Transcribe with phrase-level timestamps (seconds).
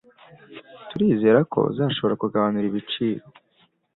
[0.89, 3.23] Turizera ko uzashobora kugabanura ibiciro.